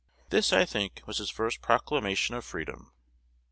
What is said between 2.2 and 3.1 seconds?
of freedom."